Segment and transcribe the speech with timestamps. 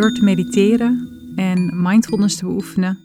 [0.00, 2.98] Door te mediteren en mindfulness te beoefenen,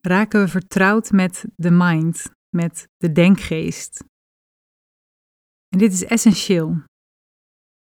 [0.00, 4.04] raken we vertrouwd met de mind, met de denkgeest.
[5.68, 6.82] En dit is essentieel.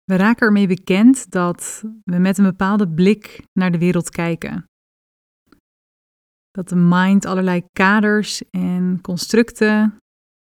[0.04, 4.64] We raken ermee bekend dat we met een bepaalde blik naar de wereld kijken.
[6.50, 9.96] Dat de mind allerlei kaders en constructen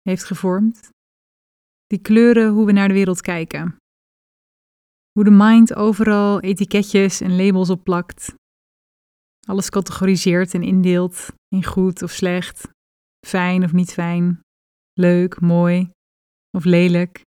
[0.02, 0.88] heeft gevormd,
[1.86, 3.76] die kleuren hoe we naar de wereld kijken.
[5.16, 8.34] Hoe de mind overal etiketjes en labels op plakt.
[9.48, 12.68] Alles categoriseert en indeelt in goed of slecht,
[13.26, 14.40] fijn of niet fijn,
[14.93, 15.90] leuk, mooi
[16.57, 17.22] of lelijk.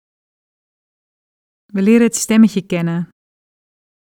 [1.72, 3.08] We leren het stemmetje kennen,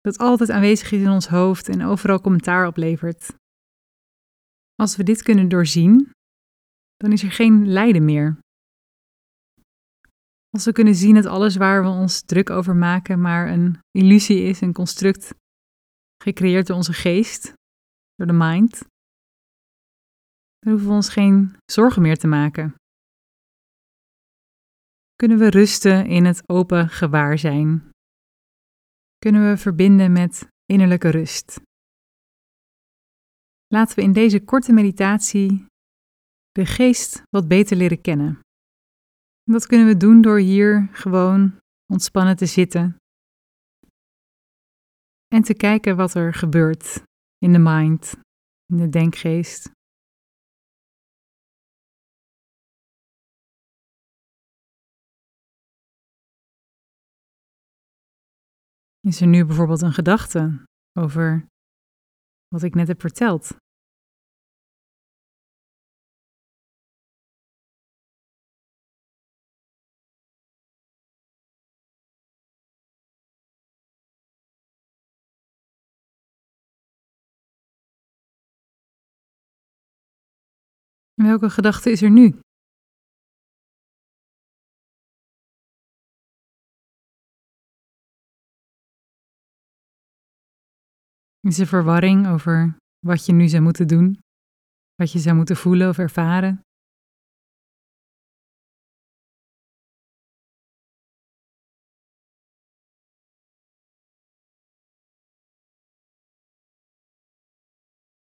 [0.00, 3.34] dat altijd aanwezig is in ons hoofd en overal commentaar oplevert.
[4.74, 6.10] Als we dit kunnen doorzien,
[6.96, 8.38] dan is er geen lijden meer.
[10.50, 14.42] Als we kunnen zien dat alles waar we ons druk over maken maar een illusie
[14.42, 15.34] is, een construct
[16.22, 17.52] gecreëerd door onze geest,
[18.14, 18.78] door de mind,
[20.58, 22.74] dan hoeven we ons geen zorgen meer te maken.
[25.14, 27.90] Kunnen we rusten in het open gewaarzijn?
[29.18, 31.60] Kunnen we verbinden met innerlijke rust?
[33.66, 35.66] Laten we in deze korte meditatie
[36.52, 38.40] de geest wat beter leren kennen.
[39.50, 41.58] Dat kunnen we doen door hier gewoon
[41.92, 42.96] ontspannen te zitten
[45.28, 47.02] en te kijken wat er gebeurt
[47.38, 48.12] in de mind,
[48.66, 49.70] in de denkgeest.
[59.00, 60.64] Is er nu bijvoorbeeld een gedachte
[60.98, 61.46] over
[62.48, 63.56] wat ik net heb verteld?
[81.26, 82.40] Welke gedachte is er nu?
[91.40, 92.76] Is er verwarring over
[93.06, 94.18] wat je nu zou moeten doen,
[94.94, 96.60] wat je zou moeten voelen of ervaren?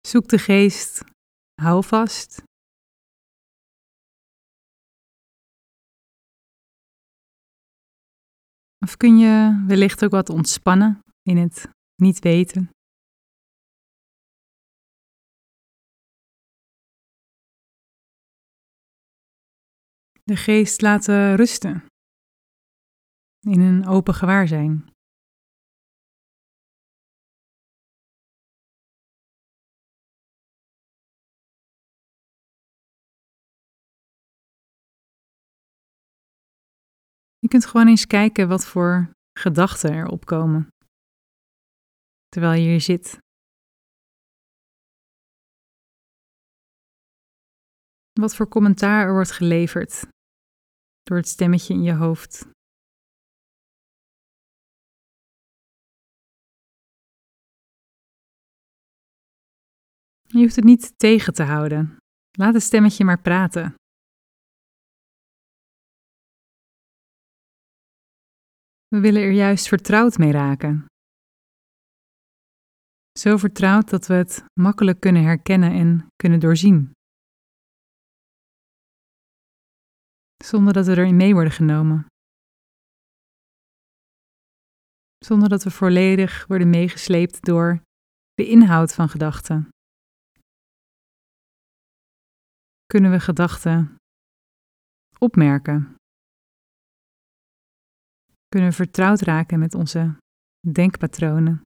[0.08, 1.04] Zoek de geest,
[1.62, 2.44] hou vast
[8.86, 12.70] Of kun je wellicht ook wat ontspannen in het niet weten?
[20.24, 21.86] De geest laten rusten
[23.40, 24.95] in een open gewaarzijn.
[37.46, 40.68] Je kunt gewoon eens kijken wat voor gedachten er opkomen
[42.28, 43.18] terwijl je hier zit.
[48.20, 50.08] Wat voor commentaar er wordt geleverd
[51.04, 52.48] door het stemmetje in je hoofd.
[60.22, 61.98] Je hoeft het niet tegen te houden.
[62.32, 63.76] Laat het stemmetje maar praten.
[68.96, 70.86] We willen er juist vertrouwd mee raken.
[73.20, 76.92] Zo vertrouwd dat we het makkelijk kunnen herkennen en kunnen doorzien.
[80.44, 82.06] Zonder dat we erin mee worden genomen.
[85.26, 87.82] Zonder dat we volledig worden meegesleept door
[88.34, 89.70] de inhoud van gedachten.
[92.86, 93.96] Kunnen we gedachten
[95.20, 95.96] opmerken?
[98.56, 100.18] Kunnen vertrouwd raken met onze
[100.72, 101.62] denkpatronen.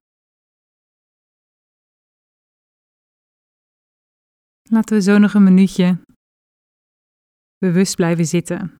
[4.70, 6.00] Laten we zo nog een minuutje
[7.58, 8.74] bewust blijven zitten.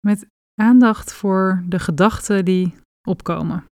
[0.00, 0.26] Met
[0.60, 2.74] aandacht voor de gedachten die
[3.08, 3.64] opkomen.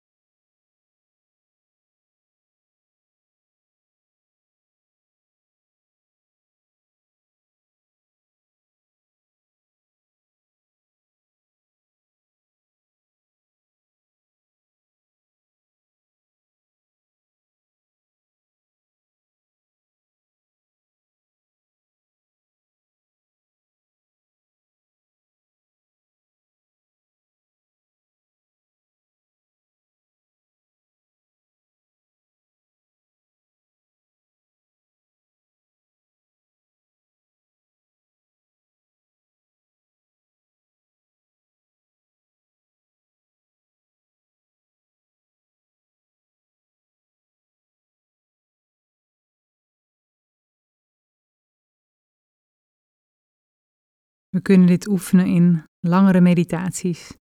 [54.31, 57.17] We kunnen dit oefenen in langere meditaties.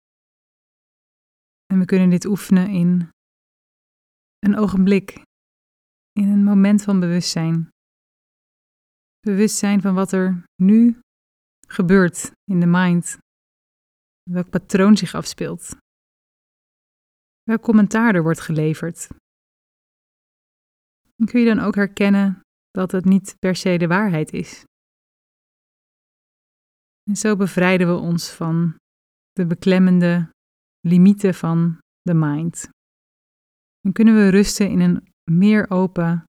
[1.65, 3.09] En we kunnen dit oefenen in
[4.39, 5.21] een ogenblik,
[6.11, 7.69] in een moment van bewustzijn.
[9.19, 10.99] Bewustzijn van wat er nu
[11.67, 13.17] gebeurt in de mind,
[14.23, 15.75] welk patroon zich afspeelt,
[17.43, 19.07] welk commentaar er wordt geleverd.
[21.15, 22.41] En kun je dan ook herkennen
[22.71, 24.67] dat het niet per se de waarheid is.
[27.09, 28.75] En zo bevrijden we ons van
[29.31, 30.29] de beklemmende
[30.87, 32.69] limieten van de mind.
[33.79, 36.23] Dan kunnen we rusten in een meer open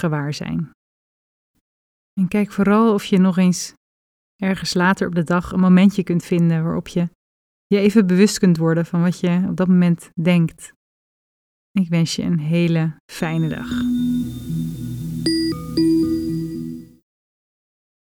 [0.00, 0.70] gewaarzijn.
[2.20, 3.72] En kijk vooral of je nog eens
[4.42, 7.08] ergens later op de dag een momentje kunt vinden waarop je
[7.66, 10.72] je even bewust kunt worden van wat je op dat moment denkt.
[11.70, 13.68] Ik wens je een hele fijne dag.